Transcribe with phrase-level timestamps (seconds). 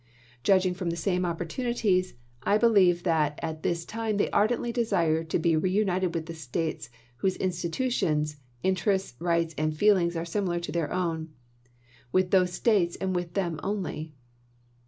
[0.41, 5.37] Judging from the same opportunities, I believe that at this time they ardently desire to
[5.37, 10.59] be re united with the States whose institutions, inter ests, rights, and feelings are similar
[10.61, 11.19] to their own —>°'°.
[11.19, 11.33] Robertson
[12.13, 14.15] with those States and with them only.